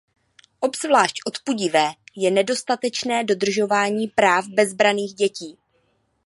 Obzvlášť 0.59 1.19
odpudivé 1.27 1.91
je 2.15 2.31
nedostatečné 2.31 3.23
dodržování 3.23 4.07
práv 4.07 4.47
bezbranných 4.47 5.13
dětí. 5.13 5.57